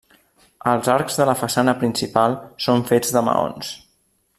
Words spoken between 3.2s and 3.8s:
maons.